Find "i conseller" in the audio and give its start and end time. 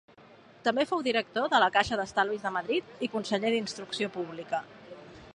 3.07-3.51